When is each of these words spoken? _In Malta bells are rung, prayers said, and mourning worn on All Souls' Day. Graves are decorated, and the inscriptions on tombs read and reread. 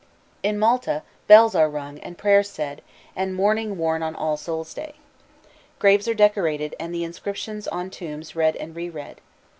_In 0.41 0.57
Malta 0.57 1.03
bells 1.27 1.53
are 1.53 1.69
rung, 1.69 1.99
prayers 2.15 2.49
said, 2.49 2.81
and 3.15 3.35
mourning 3.35 3.77
worn 3.77 4.01
on 4.01 4.15
All 4.15 4.35
Souls' 4.35 4.73
Day. 4.73 4.95
Graves 5.77 6.07
are 6.07 6.15
decorated, 6.15 6.75
and 6.79 6.91
the 6.91 7.03
inscriptions 7.03 7.67
on 7.67 7.91
tombs 7.91 8.35
read 8.35 8.55
and 8.55 8.75
reread. 8.75 9.21